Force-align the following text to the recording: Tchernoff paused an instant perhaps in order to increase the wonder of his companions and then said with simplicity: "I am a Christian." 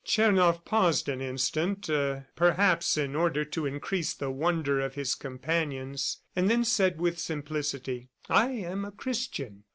Tchernoff 0.03 0.65
paused 0.65 1.07
an 1.09 1.21
instant 1.21 1.87
perhaps 2.35 2.97
in 2.97 3.15
order 3.15 3.45
to 3.45 3.67
increase 3.67 4.15
the 4.15 4.31
wonder 4.31 4.79
of 4.79 4.95
his 4.95 5.13
companions 5.13 6.21
and 6.35 6.49
then 6.49 6.65
said 6.65 6.99
with 6.99 7.19
simplicity: 7.19 8.09
"I 8.27 8.49
am 8.49 8.83
a 8.83 8.89
Christian." 8.91 9.63